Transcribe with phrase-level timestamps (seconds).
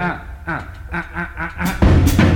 [0.00, 0.10] อะ
[0.48, 0.56] อะ
[0.94, 2.31] อะอะอะ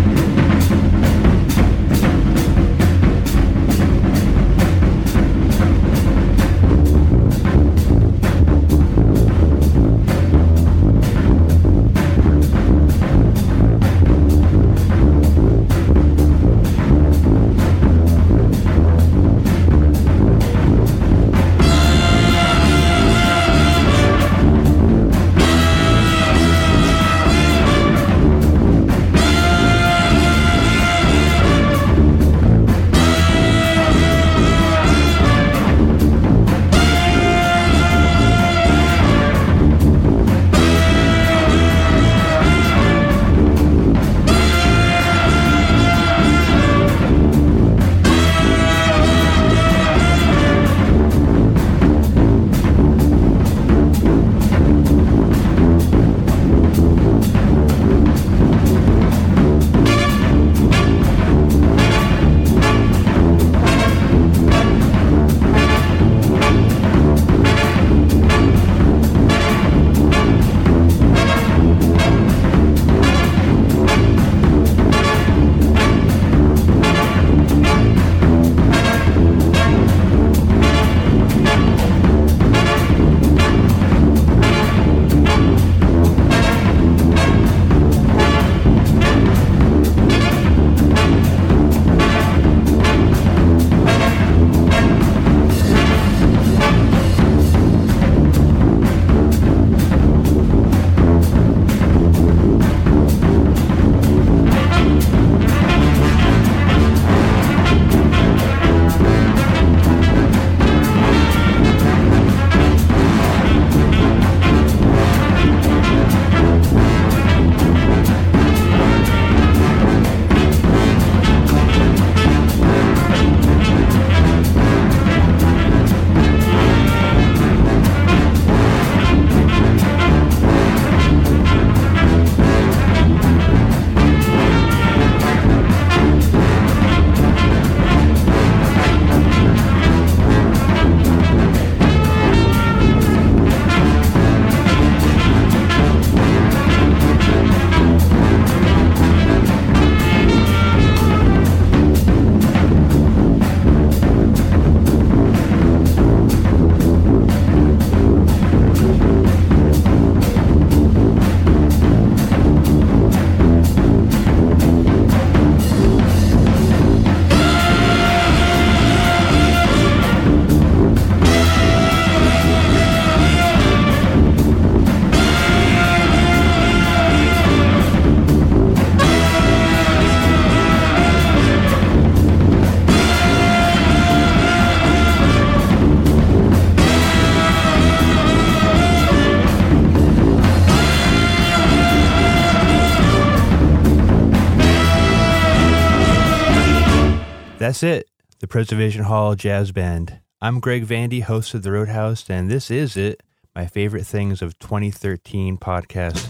[197.77, 198.09] That's it.
[198.41, 200.21] The Preservation Hall Jazz Band.
[200.41, 203.23] I'm Greg Vandy, host of The Roadhouse, and this is it,
[203.55, 206.27] my favorite things of 2013 podcast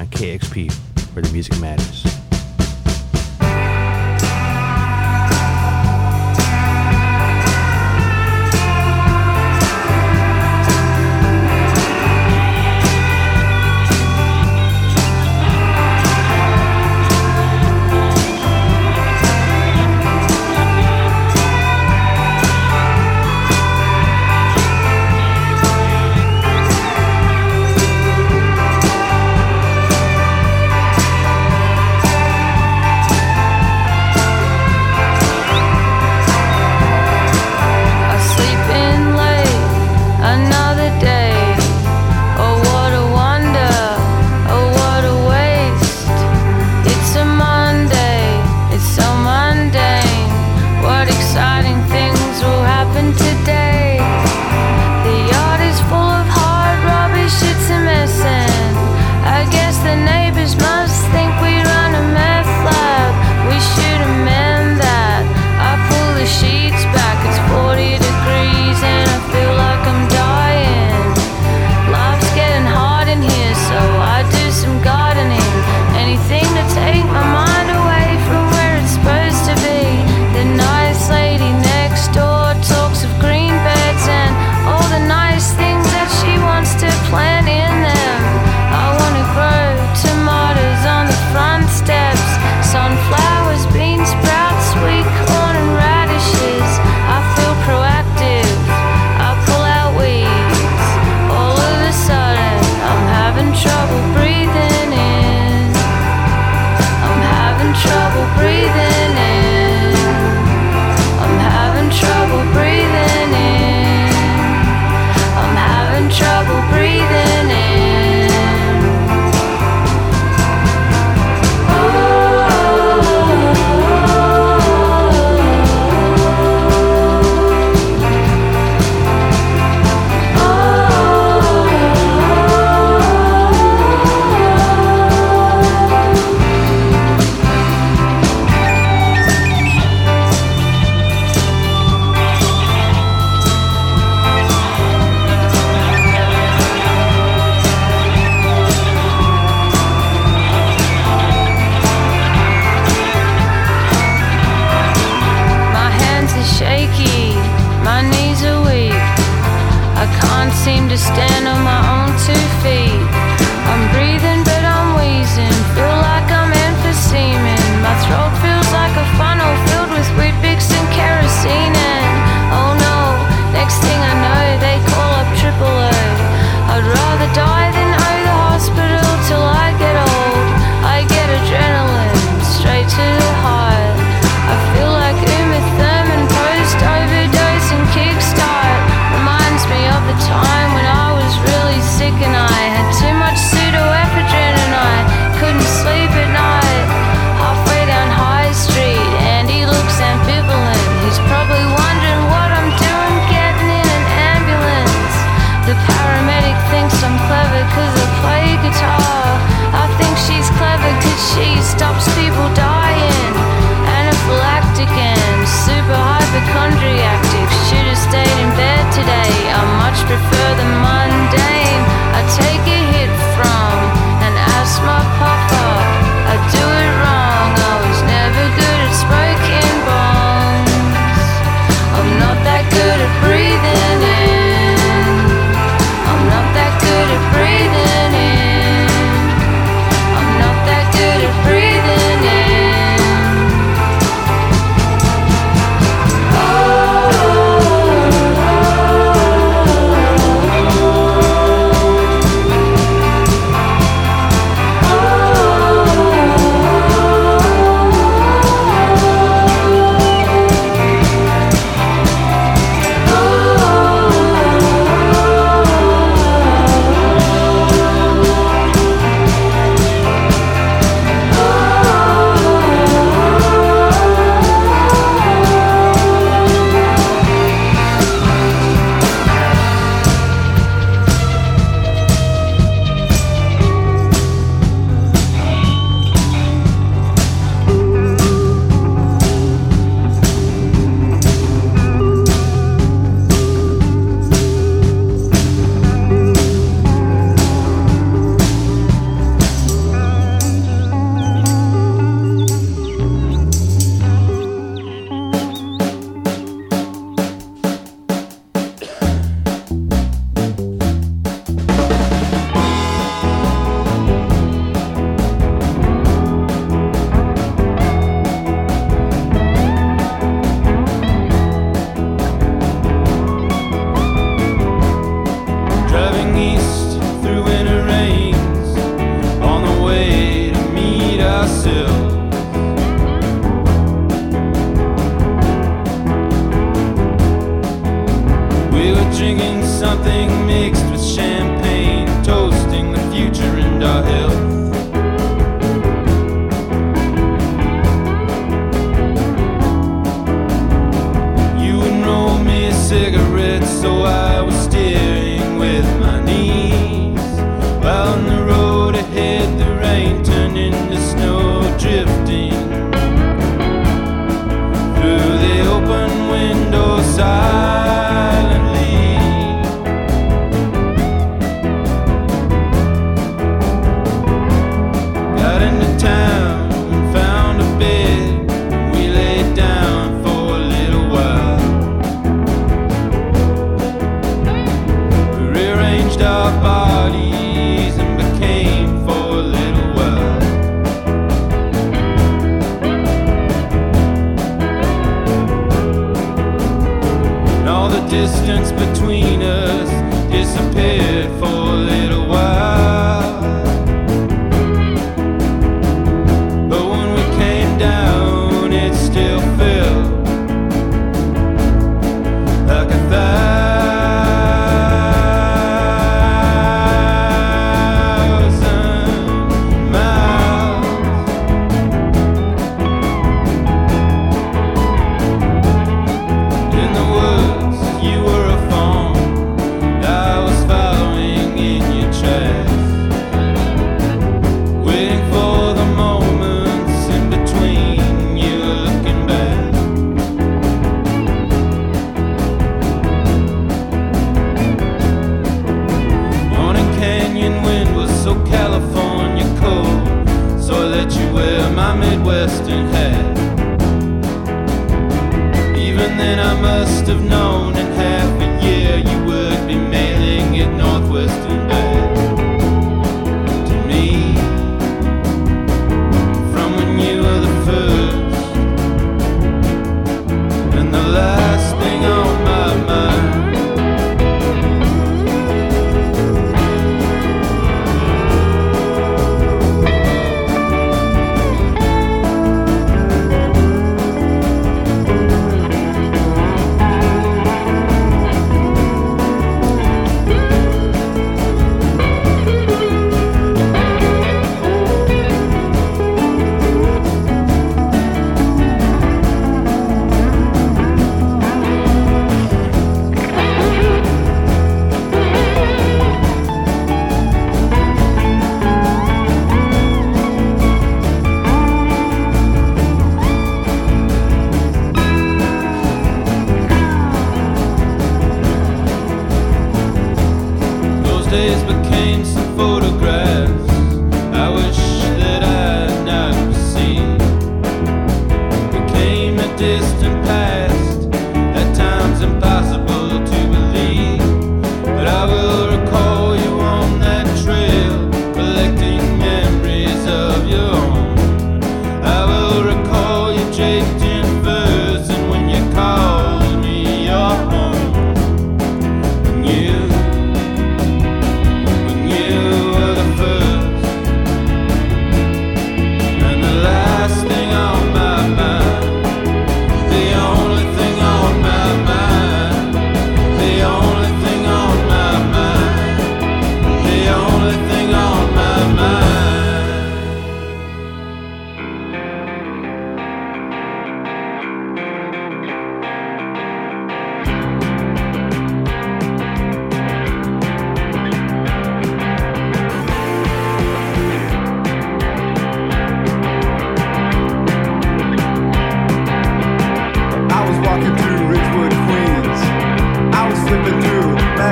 [0.00, 0.72] on KEXP,
[1.14, 2.19] where the music matters.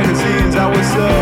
[0.01, 0.55] Magazines.
[0.55, 1.18] I was so,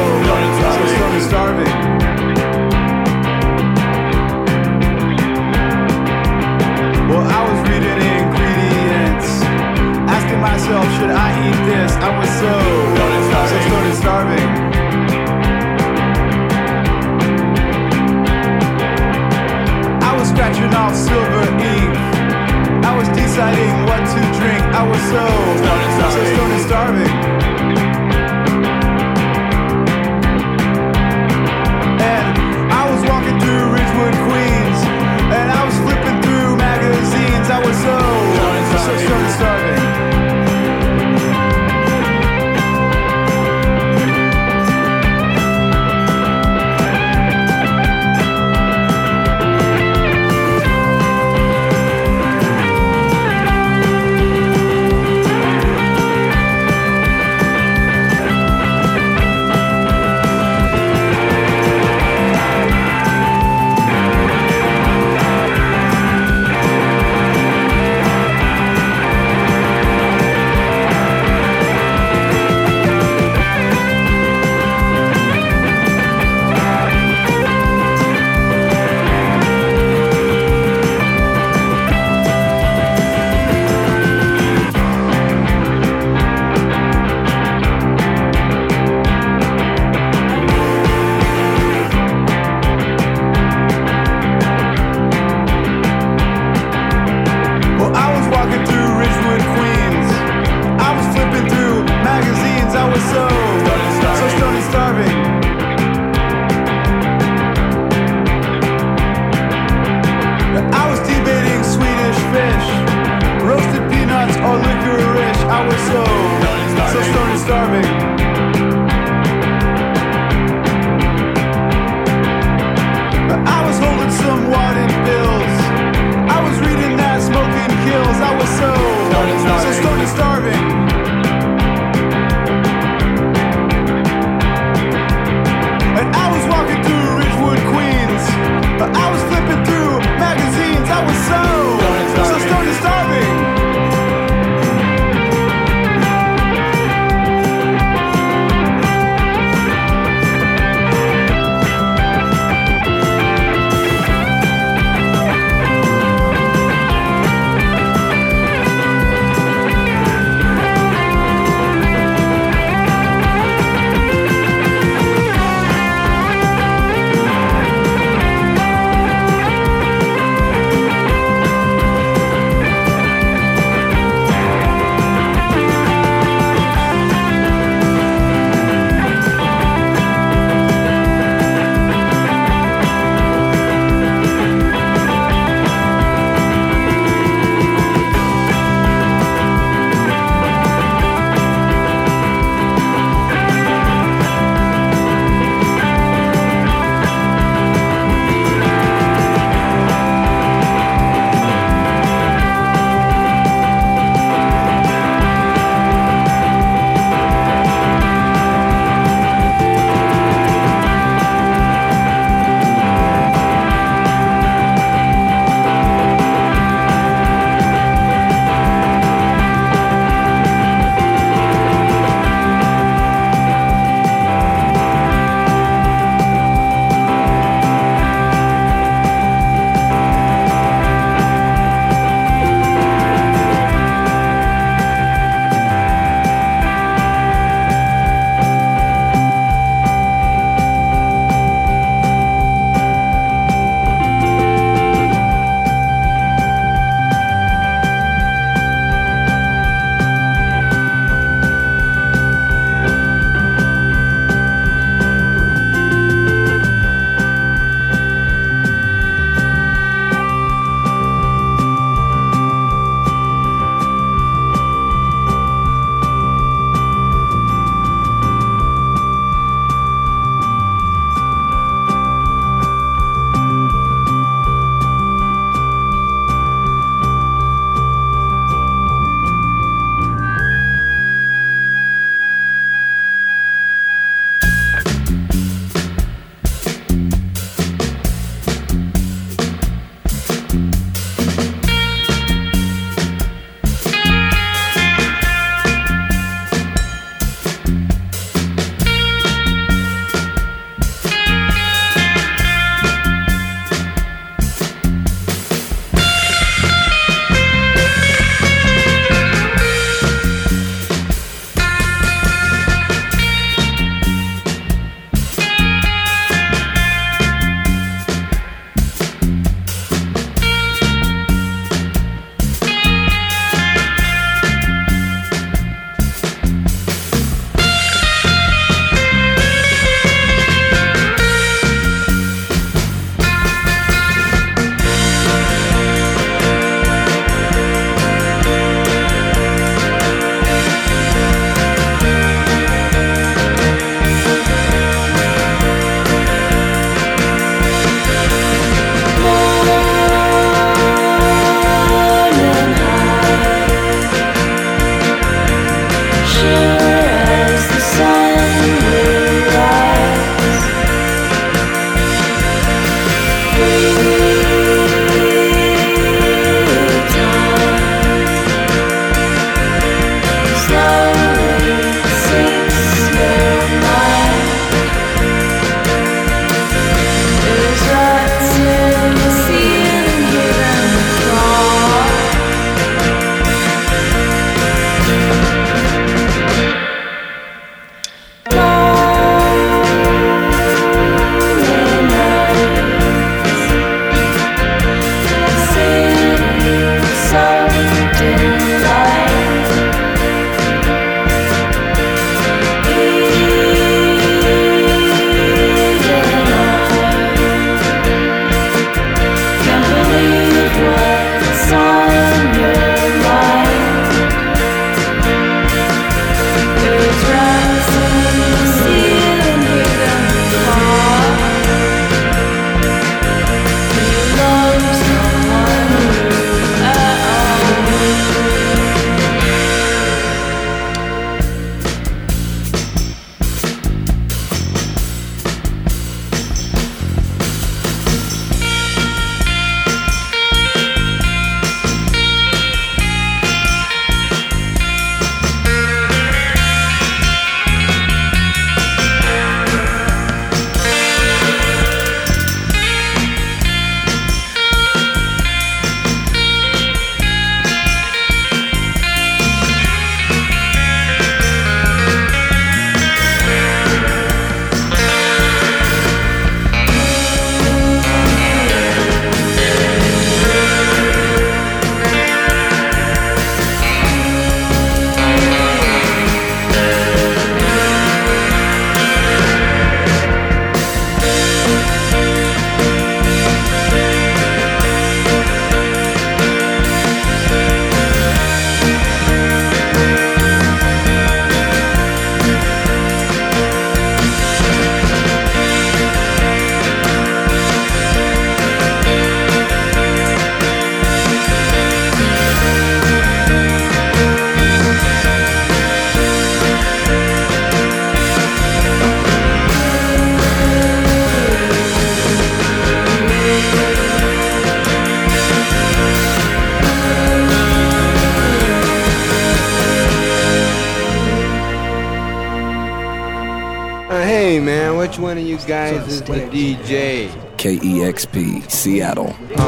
[527.66, 529.65] KEXP, Seattle.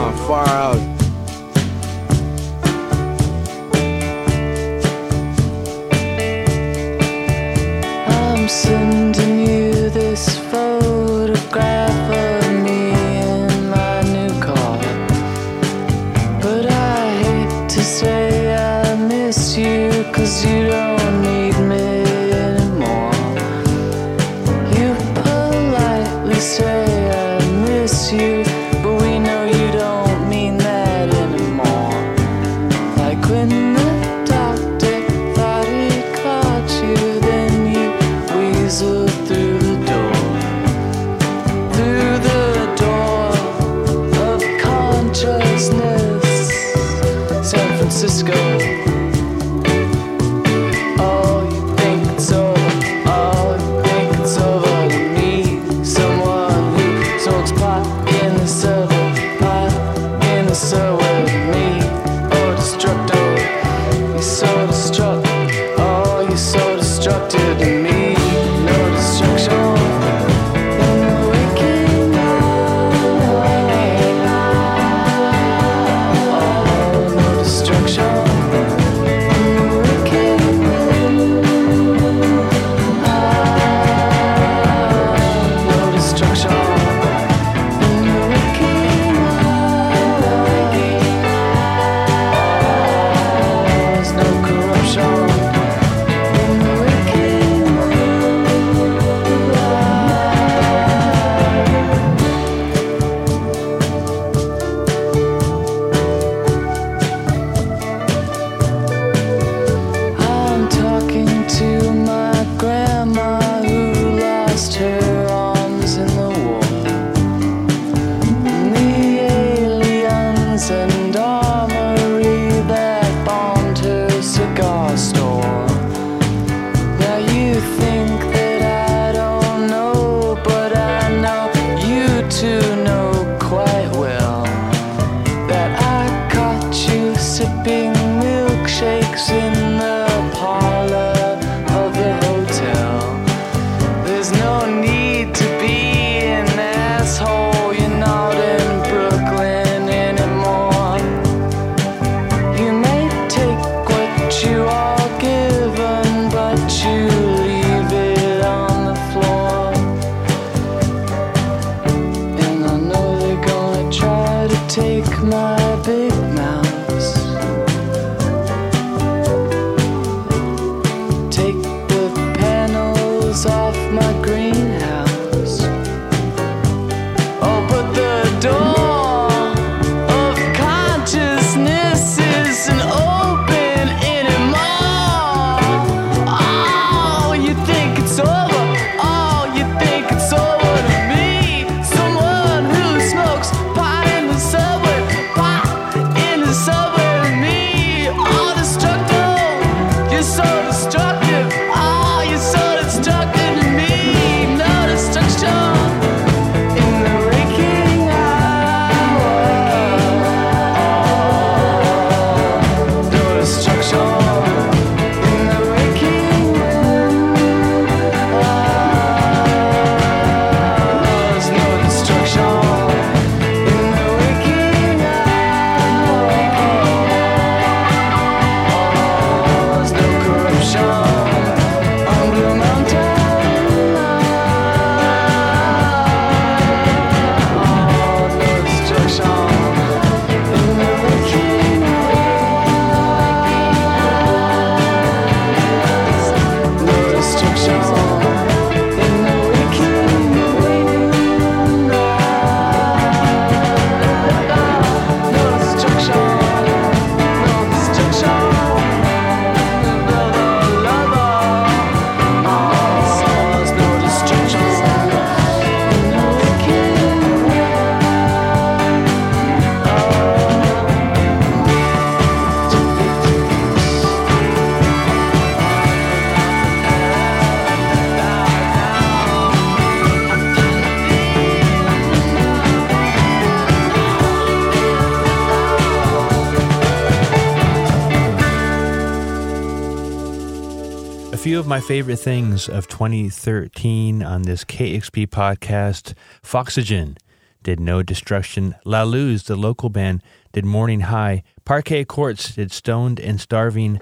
[291.68, 296.14] my favorite things of 2013 on this KEXP podcast.
[296.42, 297.18] Foxygen
[297.62, 298.74] did No Destruction.
[298.86, 301.42] La Luz, the local band, did Morning High.
[301.66, 304.00] Parquet Courts did Stoned and Starving.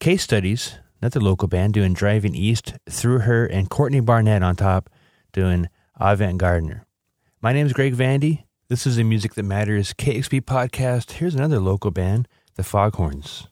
[0.00, 4.90] Case Studies, another local band, doing Driving East, Through Her, and Courtney Barnett on top
[5.32, 5.68] doing
[6.00, 6.84] Avant Gardener.
[7.40, 8.42] My name is Greg Vandy.
[8.66, 11.12] This is the Music That Matters KEXP podcast.
[11.12, 13.46] Here's another local band, the Foghorns.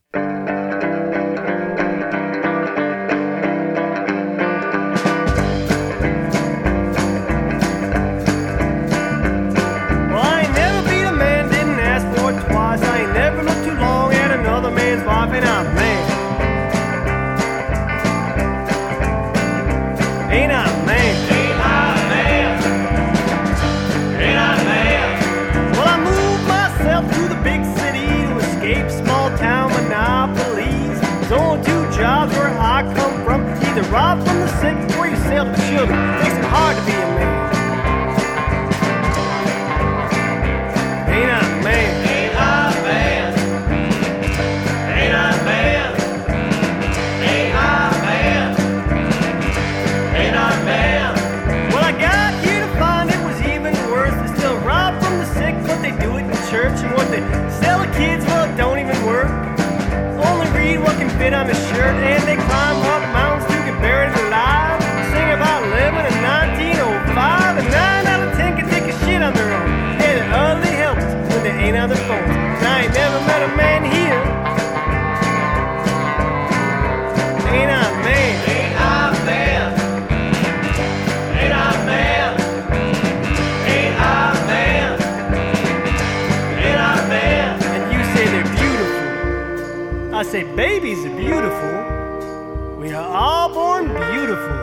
[90.57, 92.79] babies are beautiful.
[92.81, 94.57] We are all born beautiful.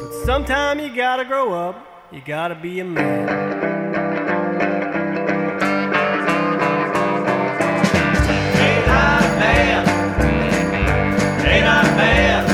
[0.00, 1.76] But sometime you gotta grow up,
[2.10, 3.28] you gotta be a man.
[8.58, 9.88] Ain't I man?
[11.46, 12.51] Ain't I man?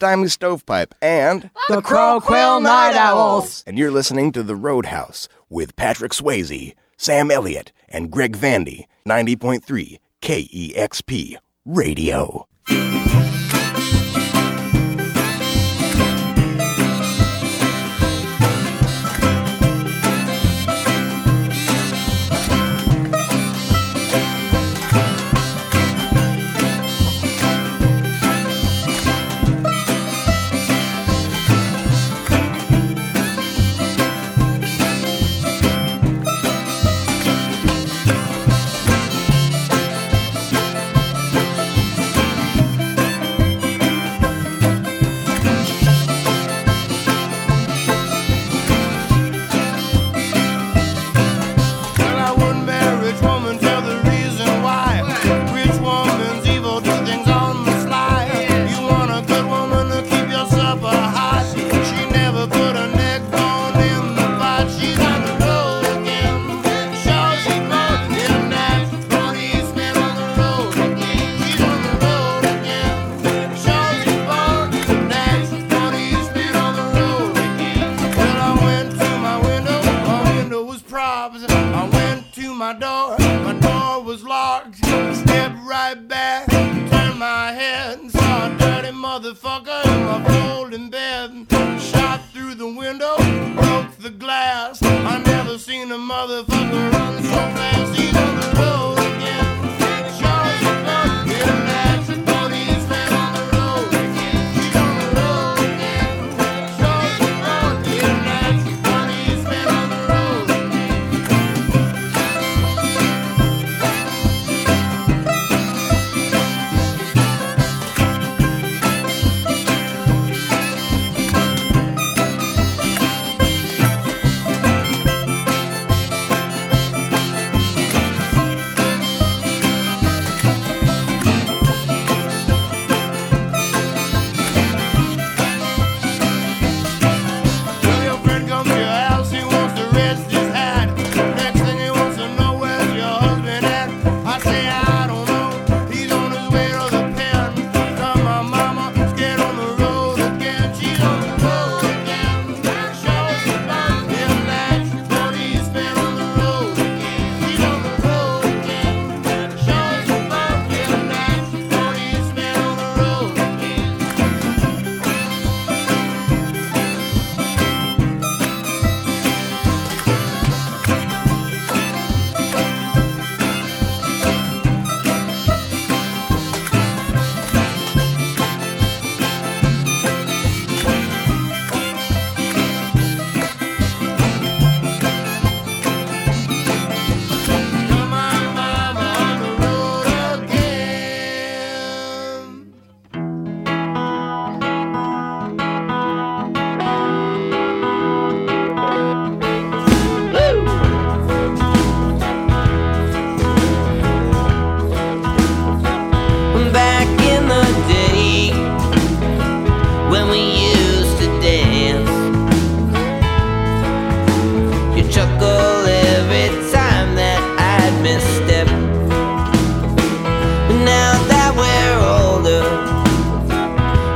[0.00, 3.62] Stimey Stovepipe and The Crow Quill Night Owls.
[3.66, 9.98] And you're listening to The Roadhouse with Patrick Swayze, Sam Elliott, and Greg Vandy, 90.3
[10.22, 11.36] KEXP
[11.66, 12.46] Radio.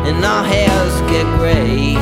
[0.06, 1.92] and our hairs get gray.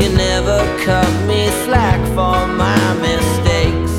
[0.00, 3.94] You never cut me slack for my mistakes.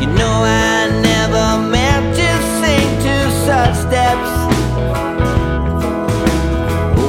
[0.00, 3.16] You know I never meant to sing to
[3.46, 4.36] such depths.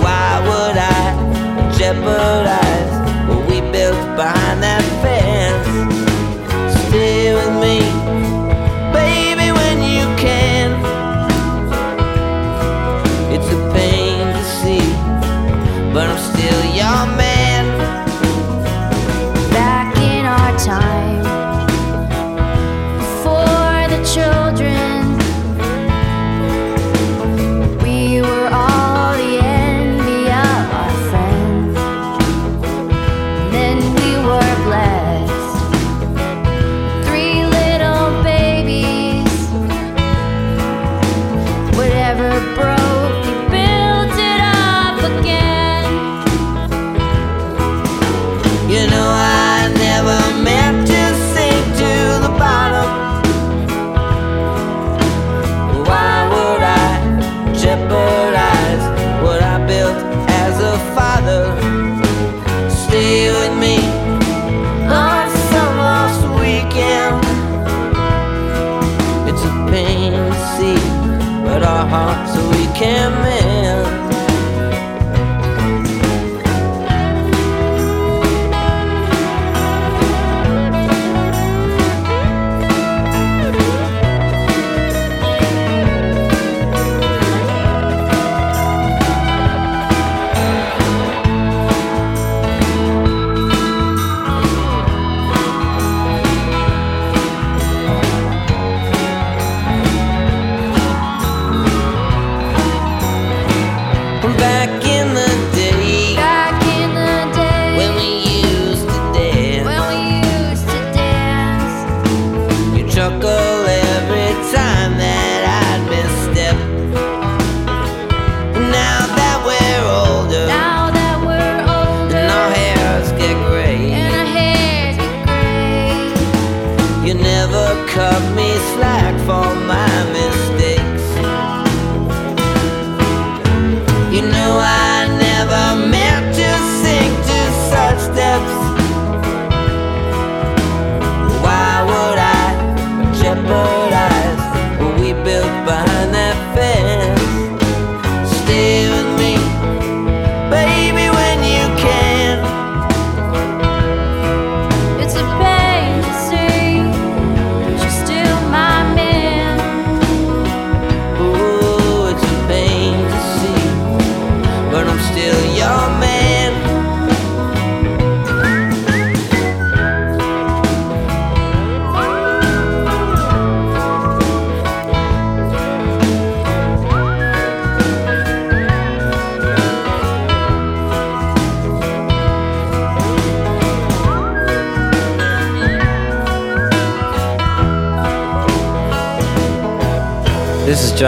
[0.03, 2.64] Why would I jeopardize?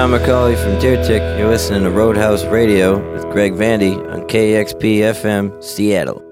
[0.08, 1.22] John McCauley from Deer Tick.
[1.38, 6.27] You're listening to Roadhouse Radio with Greg Vandy on KEXP FM Seattle.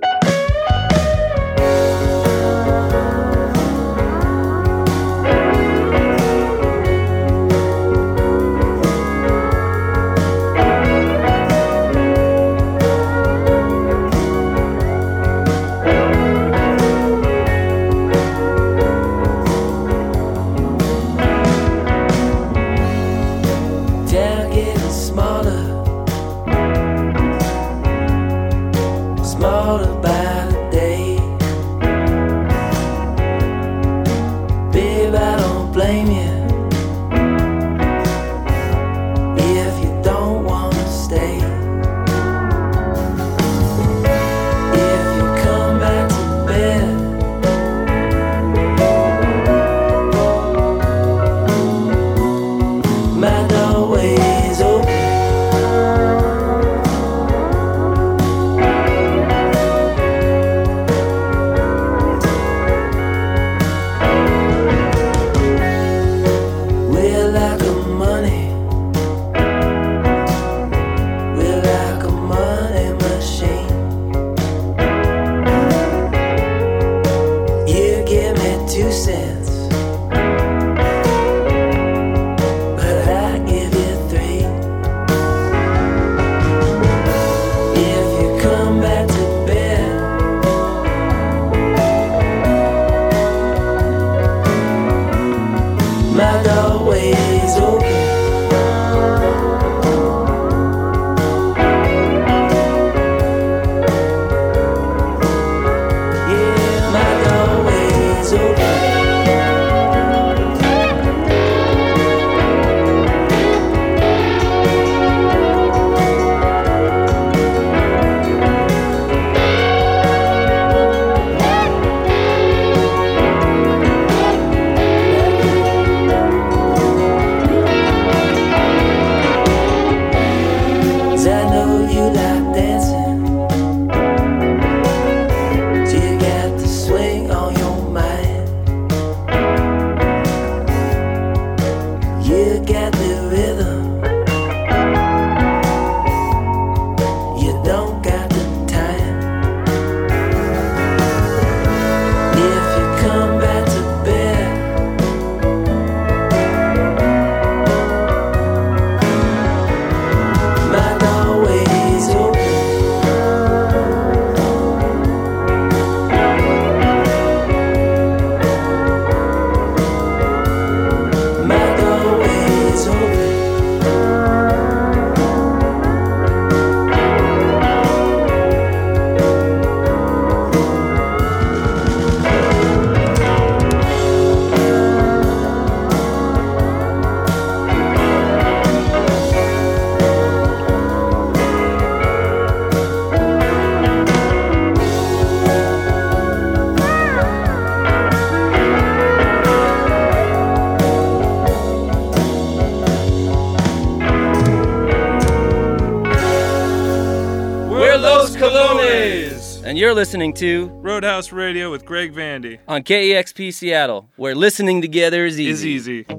[209.76, 215.26] and you're listening to Roadhouse Radio with Greg Vandy on KEXP Seattle, where listening together
[215.26, 215.76] is easy.
[215.76, 216.15] Is easy.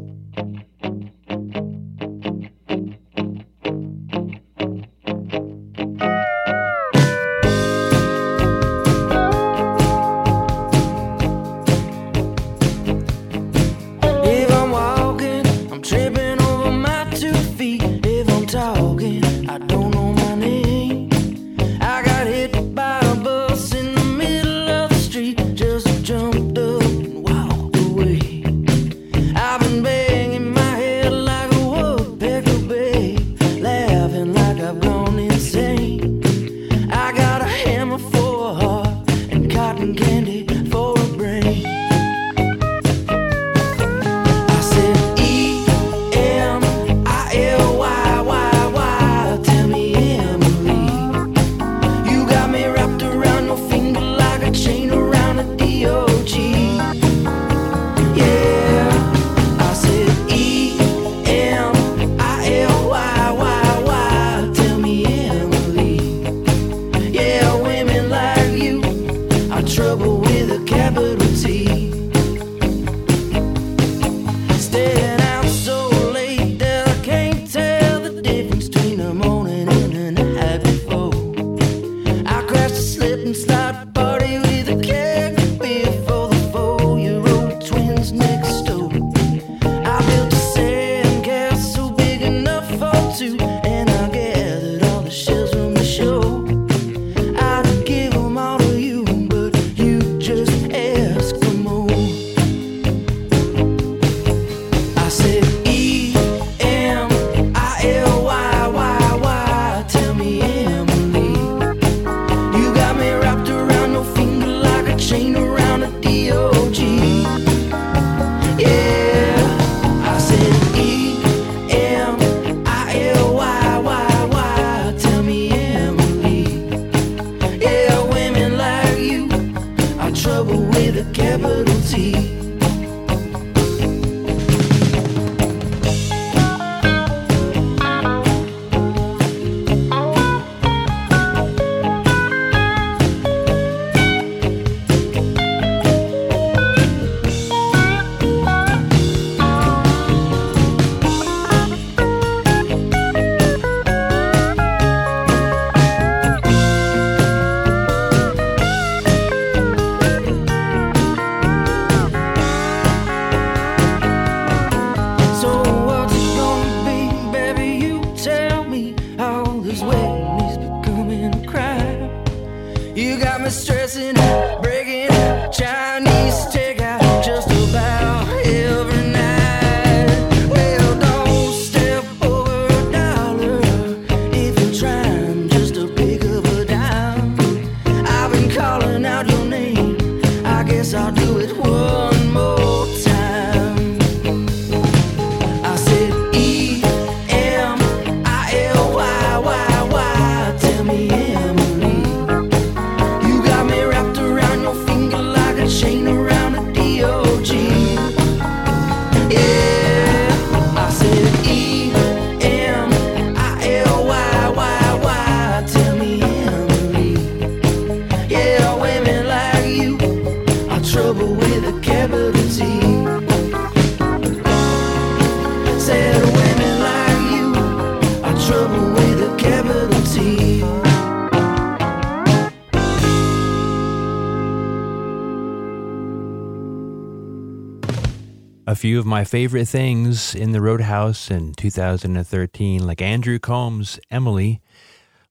[238.86, 244.60] few of my favorite things in the Roadhouse in 2013, like Andrew Combs' Emily.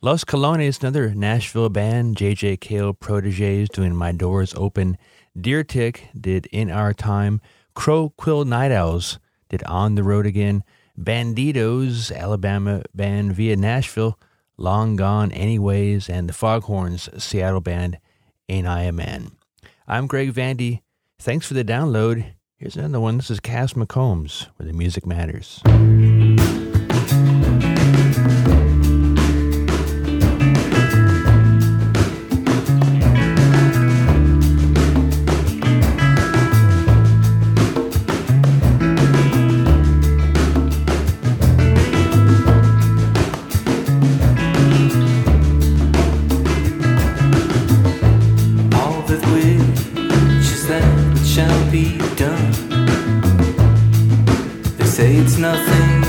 [0.02, 4.98] Los Colognes, another Nashville band, JJ Cale Proteges doing My Doors Open.
[5.40, 7.40] Deer Tick did In Our Time.
[7.74, 10.66] Crow Quill Night Owls did On the Road Again.
[11.00, 14.20] Banditos, Alabama band via Nashville.
[14.58, 16.10] Long Gone Anyways.
[16.10, 18.00] And the Foghorns, Seattle band,
[18.50, 19.32] Ain't I a Man.
[19.88, 20.82] I'm Greg Vandy.
[21.18, 22.35] Thanks for the download.
[22.58, 23.18] Here's another one.
[23.18, 25.62] This is Cass McCombs with The Music Matters.
[55.08, 56.02] It's nothing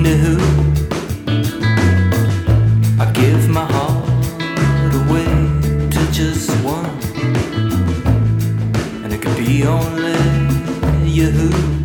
[0.00, 0.38] new.
[3.00, 5.26] I give my heart away
[5.90, 6.86] to just one,
[9.02, 11.77] and it could be only you.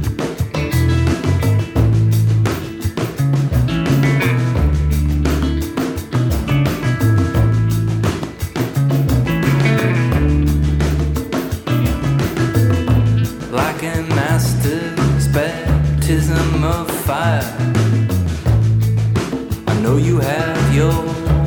[19.96, 20.94] You have your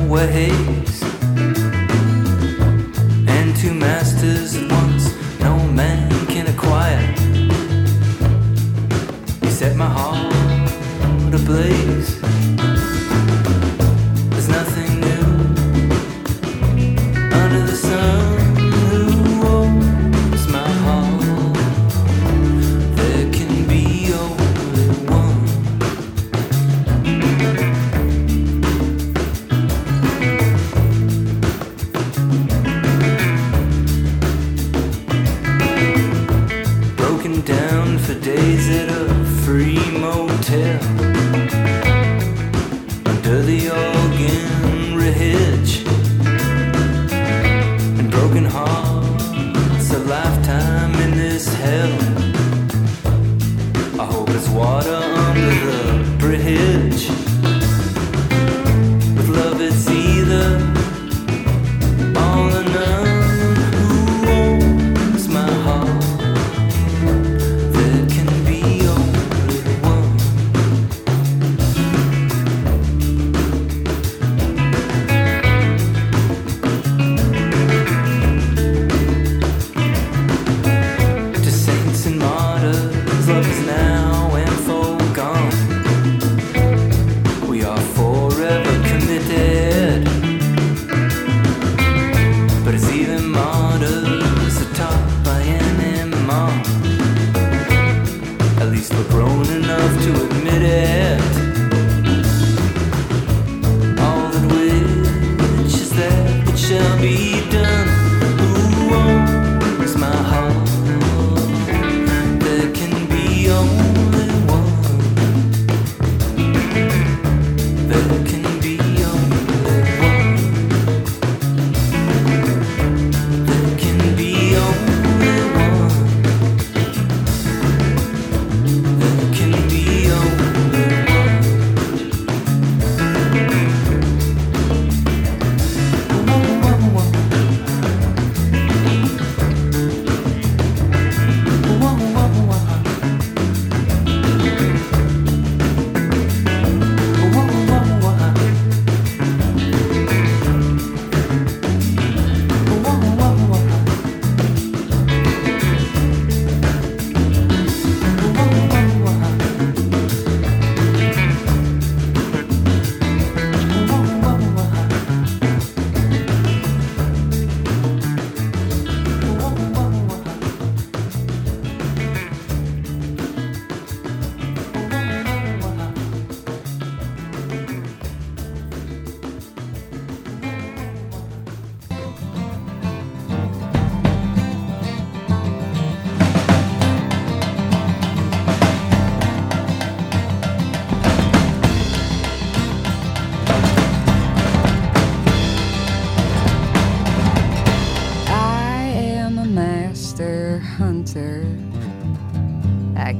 [0.07, 1.03] ways,
[3.27, 7.13] and two masters at once no man can acquire.
[9.43, 10.33] You set my heart
[11.33, 12.26] ablaze.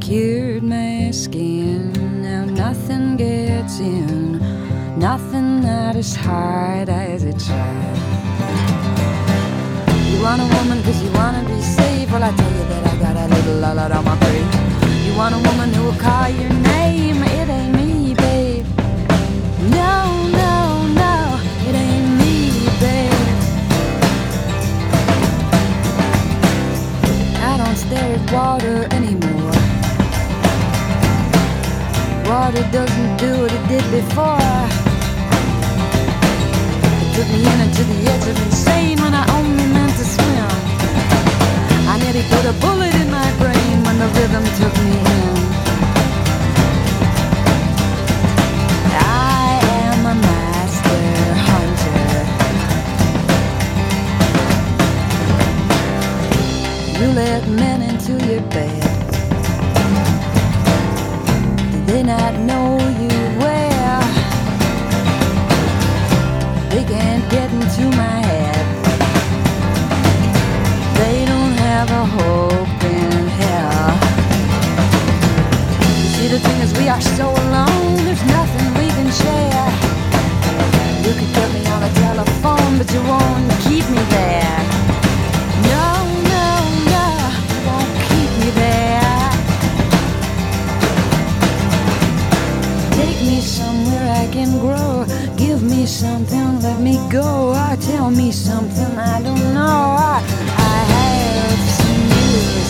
[0.08, 1.91] Cured my skin.
[2.22, 4.39] Now nothing gets in.
[4.97, 7.99] Nothing that is hard as it tries.
[10.10, 12.10] You want a woman cause you wanna be safe.
[12.10, 14.47] Well, I tell you that I got a little lot on my brain.
[15.05, 17.22] You want a woman who will call your name.
[17.39, 18.66] It ain't me, babe.
[19.82, 19.95] No,
[20.41, 21.16] no, no.
[21.68, 22.36] It ain't me,
[22.80, 23.28] babe.
[27.51, 28.97] I don't stare at water
[32.28, 34.38] Water doesn't do what it did before.
[37.01, 40.49] It took me in into the edge of insane when I only meant to swim.
[41.88, 45.36] I nearly put a bullet in my brain when the rhythm took me in.
[48.91, 51.03] I am a master
[51.47, 52.03] hunter.
[56.99, 58.76] You let men into your bed.
[62.08, 64.01] Not know you well.
[66.70, 68.66] They can't get into my head.
[70.99, 73.91] They don't have a hope in hell.
[75.99, 77.97] You see, the thing is, we are so alone.
[78.05, 79.68] There's nothing we can share.
[81.05, 84.66] You could get me on the telephone, but you won't keep me there.
[94.38, 95.05] Can grow.
[95.35, 97.29] Give me something, let me go.
[97.63, 99.79] Or tell me something I don't know.
[100.13, 100.17] I,
[100.73, 102.67] I have some news.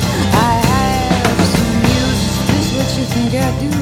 [0.49, 2.19] I have some news.
[2.31, 3.77] Is this what you think I do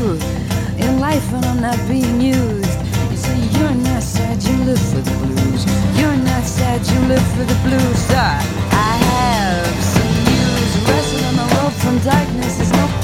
[0.83, 2.77] in life when I'm not being used?
[3.11, 5.61] You say you're not sad, you live for the blues.
[5.99, 8.03] You're not sad, you live for the blues.
[8.09, 8.41] I,
[8.89, 10.71] I have some news.
[10.88, 12.95] Wrestling on the road from darkness is no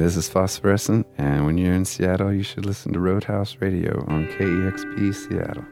[0.00, 4.26] this is Phosphorescent, and when you're in Seattle, you should listen to Roadhouse Radio on
[4.28, 5.64] KEXP Seattle.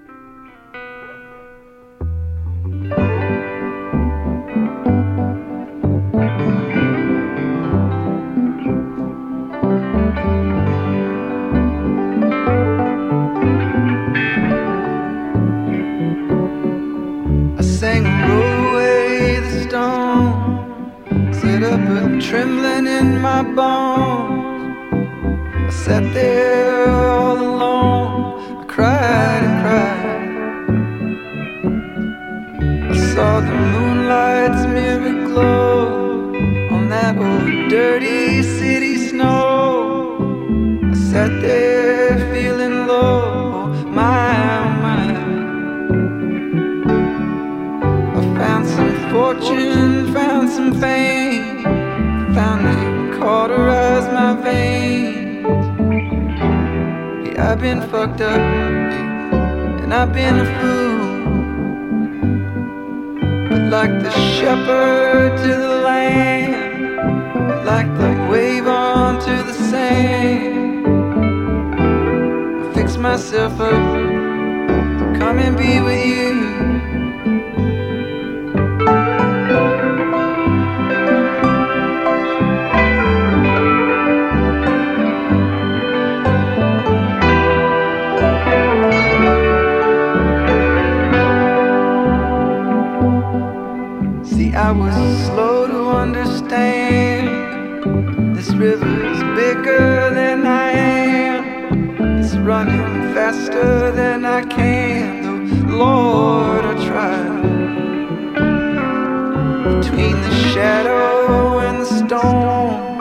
[22.23, 24.47] Trembling in my bones.
[25.55, 30.07] I sat there all alone, I cried and cried.
[32.91, 36.35] I saw the moonlight's mirror glow
[36.75, 39.41] on that old dirty city snow.
[40.93, 43.20] I sat there feeling low,
[43.64, 45.03] oh my, oh my.
[48.18, 51.22] I found some fortune, found some fame,
[53.49, 55.45] my veins.
[57.26, 58.40] Yeah, I've been fucked up,
[59.82, 60.93] and I've been a fool.
[63.49, 70.86] But like the shepherd to the lamb, like the wave onto the sand,
[72.61, 73.70] I fix myself up,
[74.99, 76.72] to come and be with you.
[94.79, 97.29] Was slow to understand.
[98.37, 102.20] This river's bigger than I am.
[102.20, 105.23] It's running faster than I can.
[105.23, 107.43] Though, Lord, I tried.
[109.81, 113.01] Between the shadow and the storm,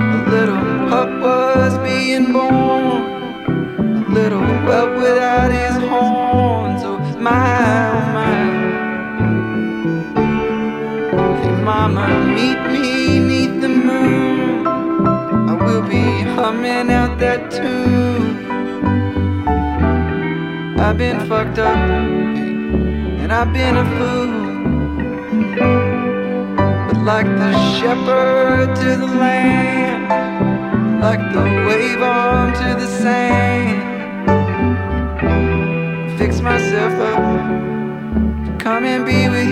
[0.00, 3.02] a little pup was being born.
[4.06, 5.73] A little whelp without his
[11.64, 12.06] mama,
[12.36, 14.66] meet me neath the moon.
[14.66, 16.04] I will be
[16.36, 18.44] humming out that tune.
[20.78, 21.76] I've been fucked up
[23.22, 24.30] and I've been a fool.
[26.86, 30.02] But like the shepherd to the lamb,
[31.00, 33.80] like the wave onto the sand,
[36.18, 37.24] fix myself up,
[38.58, 39.43] come and be with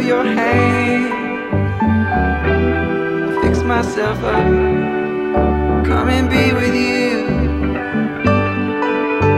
[0.00, 1.12] for your hand.
[3.42, 4.44] Fix myself up,
[5.84, 7.26] come and be with you.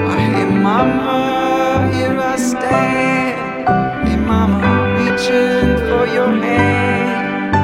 [0.06, 3.68] Oh, hey, mama, here I stand.
[4.06, 4.60] Hey, mama,
[4.98, 7.54] reaching for your hand.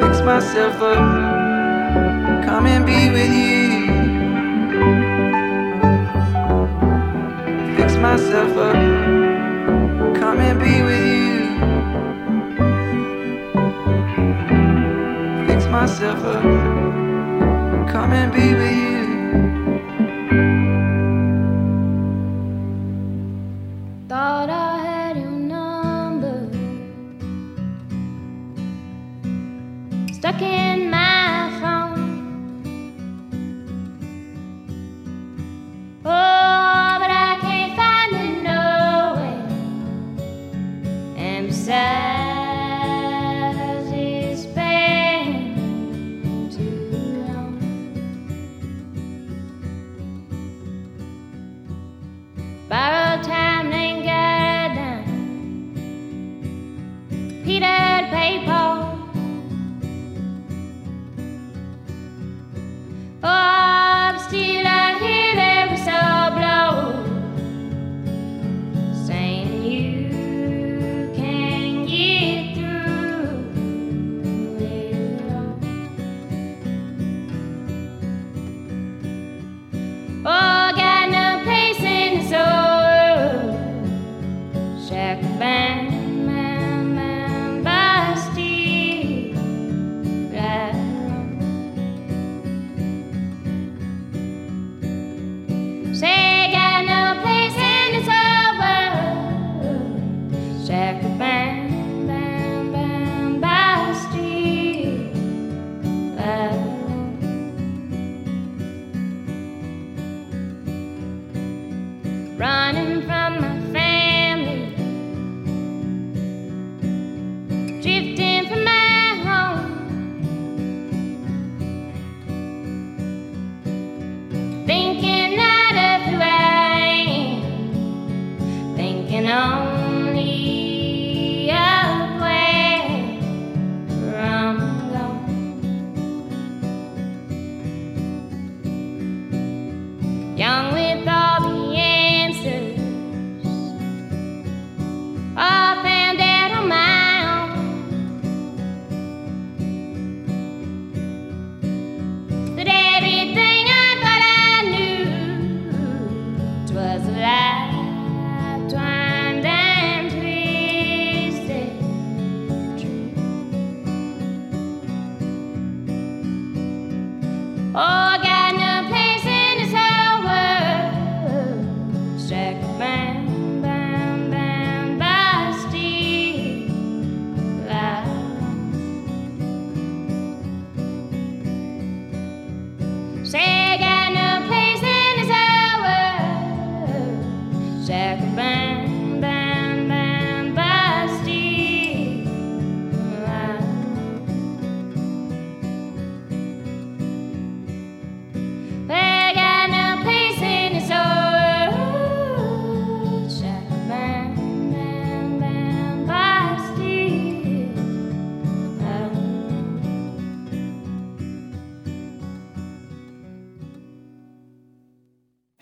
[0.00, 3.64] Fix myself up, come and be with you.
[7.76, 8.76] Fix myself up,
[10.20, 11.05] come and be with you.
[15.98, 16.22] Myself
[17.90, 18.95] come and be with you.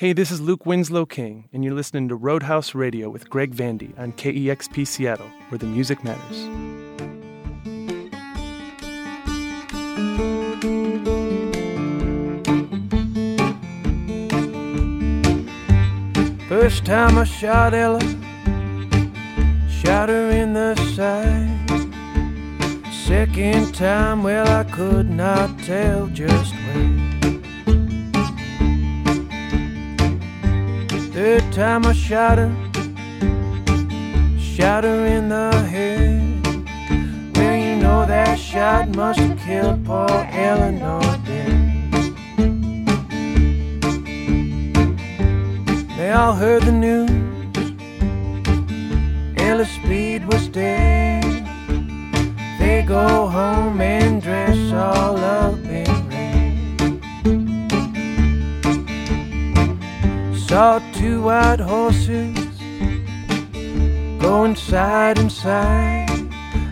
[0.05, 3.99] Hey, this is Luke Winslow King, and you're listening to Roadhouse Radio with Greg Vandy
[3.99, 6.45] on KEXP Seattle, where the music matters.
[16.51, 18.03] First time I shot Ella,
[19.71, 21.49] shot her in the side.
[22.93, 27.14] Second time, well, I could not tell just when.
[31.15, 32.53] Third time I shot her,
[34.37, 36.45] shot her in the head.
[37.37, 41.85] Well, you know that shot must have killed poor Eleanor dead.
[45.97, 47.09] They all heard the news.
[49.39, 51.23] Ella Speed was dead.
[52.59, 56.35] They go home and dress all up in red.
[60.37, 62.35] Saw two white horses
[64.23, 66.09] going side and side.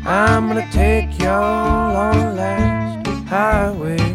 [0.07, 4.11] I'm gonna take y'all on last highway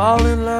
[0.00, 0.59] fall in love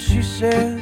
[0.00, 0.73] she said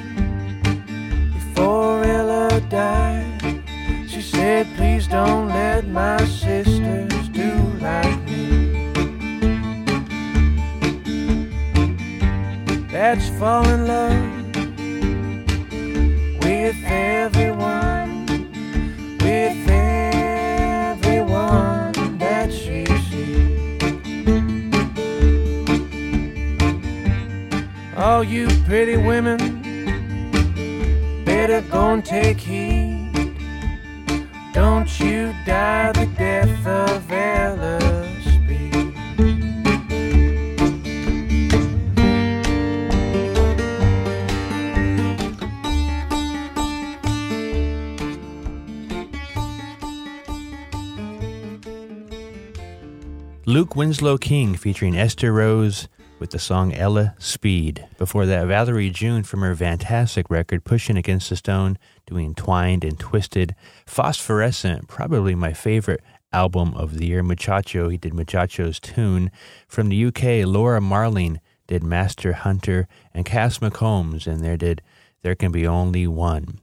[53.82, 55.88] Winslow King featuring Esther Rose
[56.20, 57.84] with the song Ella Speed.
[57.98, 62.96] Before that, Valerie June from her fantastic record Pushing Against the Stone, doing Twined and
[62.96, 63.56] Twisted.
[63.84, 66.00] Phosphorescent, probably my favorite
[66.32, 67.24] album of the year.
[67.24, 69.32] Muchacho, he did Muchacho's tune.
[69.66, 74.80] From the UK, Laura Marling did Master Hunter, and Cass McCombs, and there did
[75.22, 76.60] There Can Be Only One.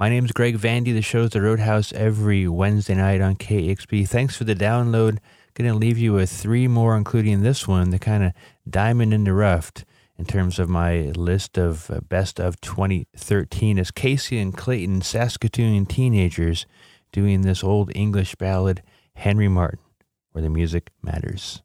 [0.00, 0.94] My name's Greg Vandy.
[0.94, 4.08] The show's The Roadhouse every Wednesday night on KEXP.
[4.08, 5.18] Thanks for the download.
[5.54, 8.32] Going to leave you with three more, including this one, the kind of
[8.68, 9.70] diamond in the rough
[10.18, 15.86] in terms of my list of uh, best of 2013 is Kacy and Clayton, Saskatoon
[15.86, 16.66] teenagers,
[17.12, 18.82] doing this old English ballad,
[19.14, 19.78] Henry Martin,
[20.32, 21.62] where the music matters.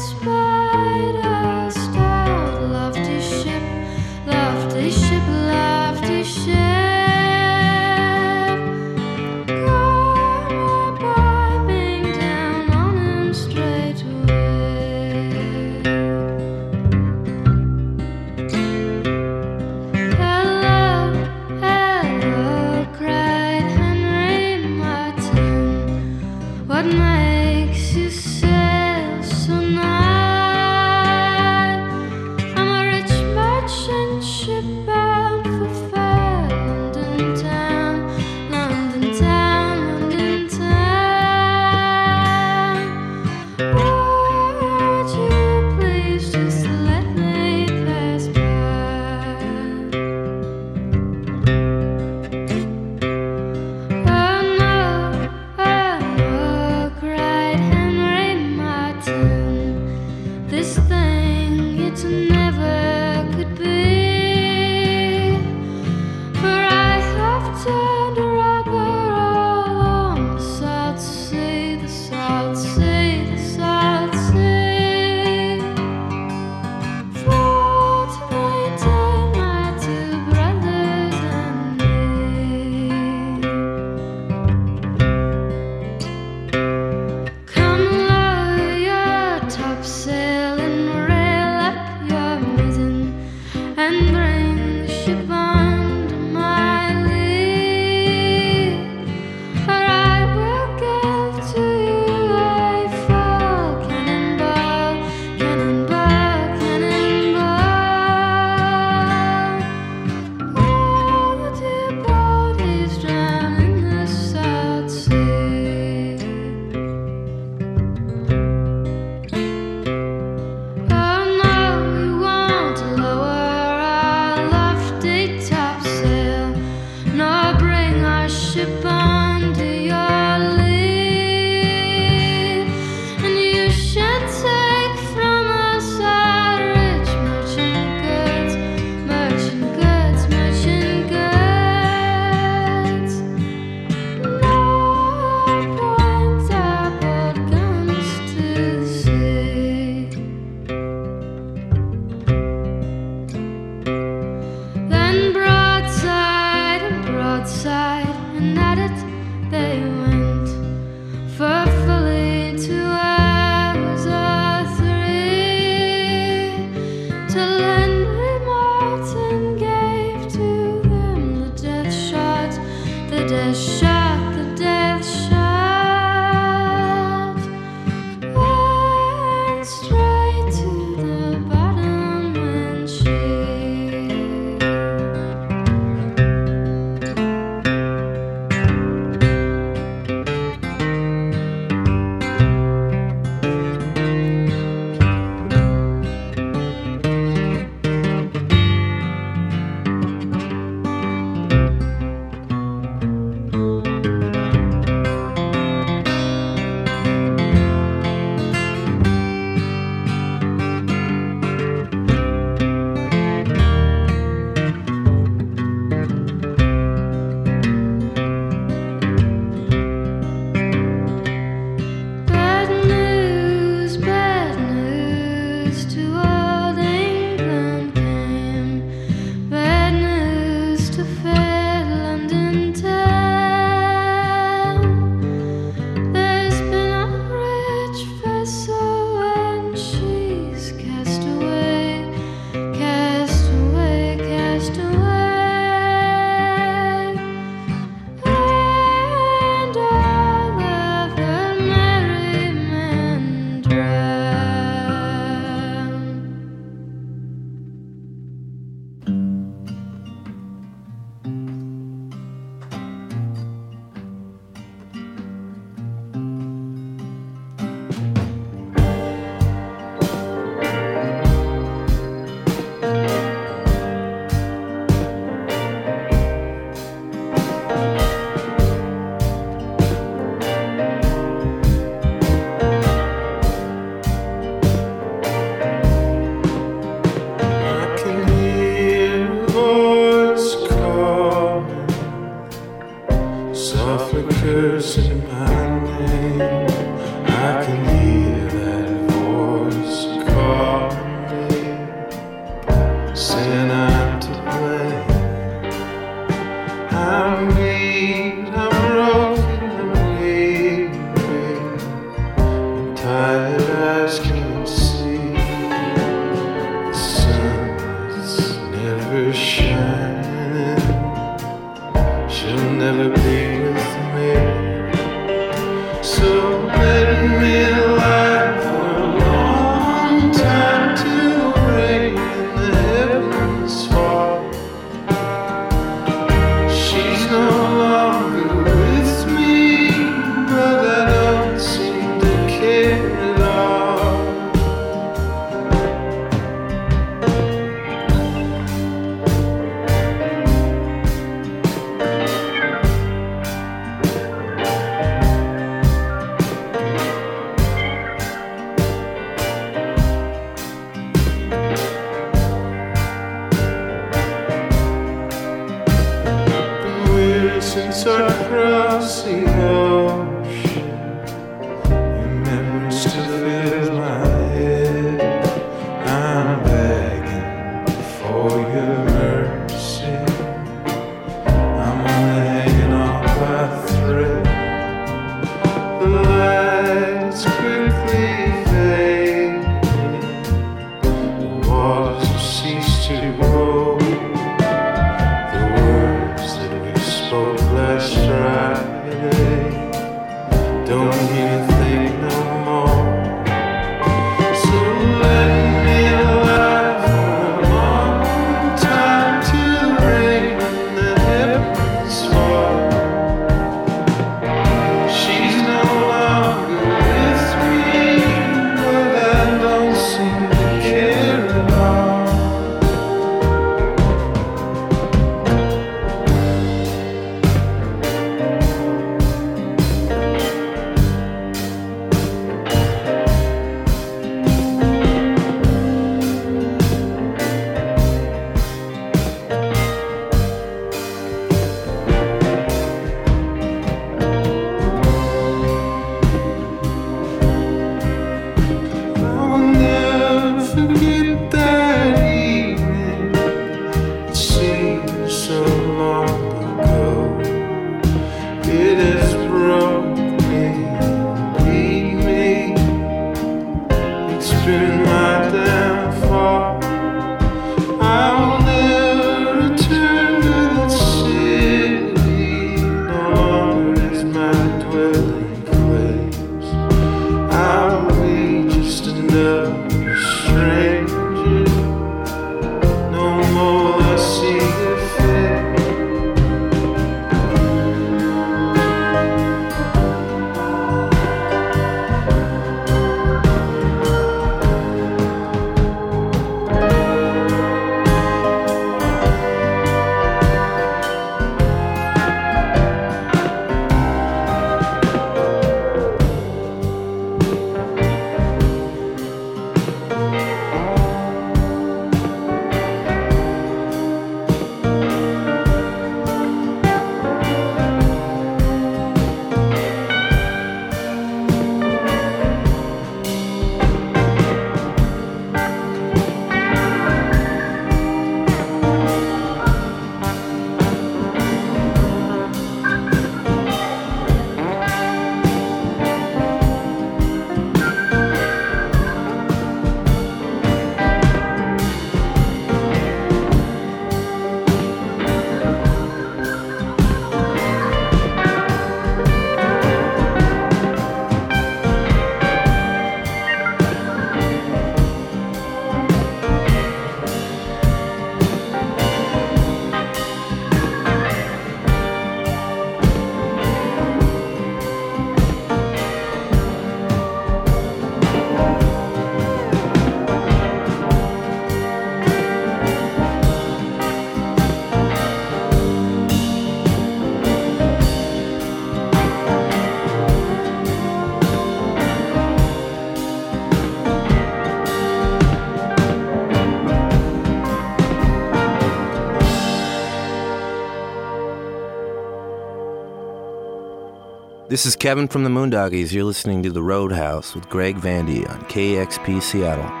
[594.71, 596.13] This is Kevin from the Moondoggies.
[596.13, 600.00] You're listening to The Roadhouse with Greg Vandy on KEXP Seattle.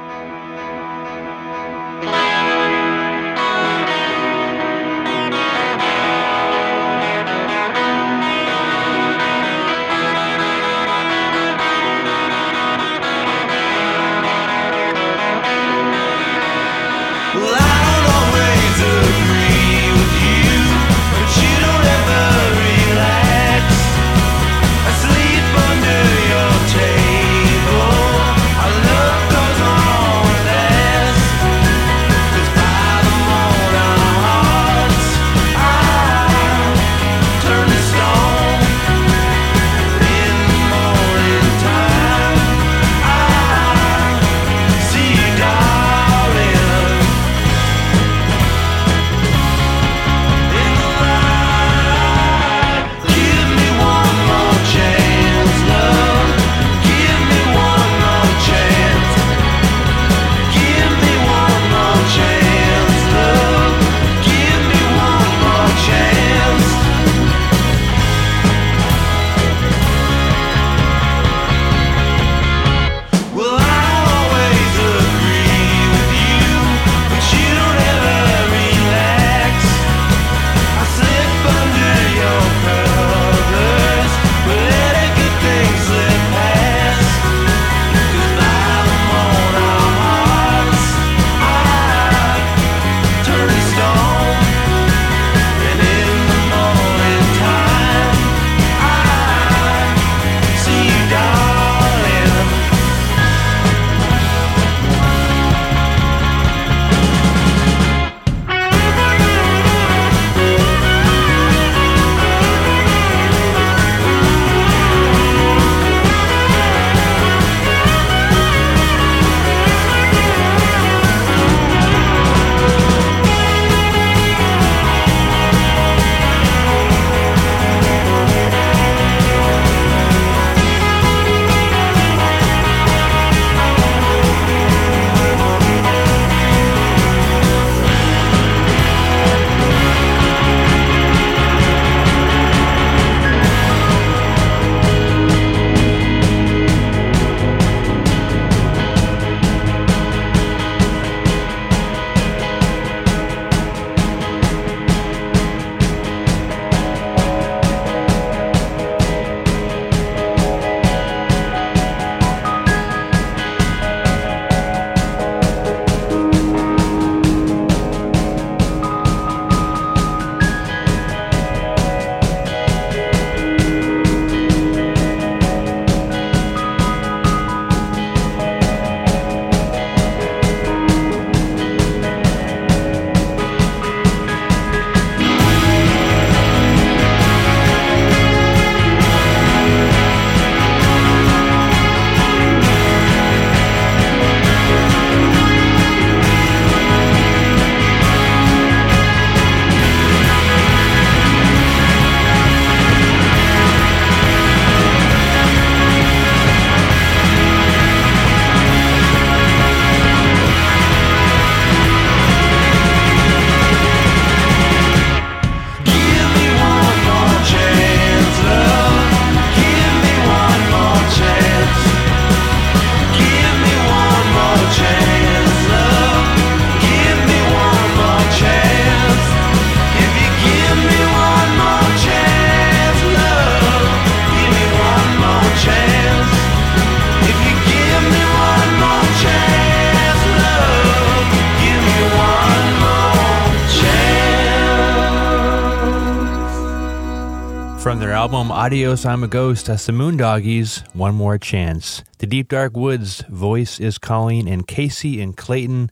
[248.61, 252.03] Adios, I'm a Ghost, that's the Moondoggies, One More Chance.
[252.19, 255.89] The Deep Dark Woods, Voice is Calling, and Kacy and Clayton,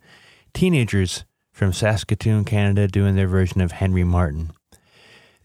[0.53, 4.51] teenagers from Saskatoon, Canada, doing their version of Henry Martin.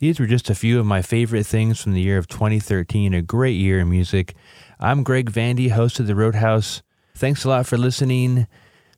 [0.01, 3.22] These were just a few of my favorite things from the year of 2013, a
[3.22, 4.34] great year in music.
[4.78, 6.82] I'm Greg Vandy, host of The Roadhouse.
[7.14, 8.46] Thanks a lot for listening.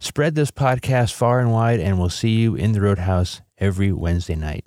[0.00, 4.34] Spread this podcast far and wide, and we'll see you in The Roadhouse every Wednesday
[4.34, 4.64] night.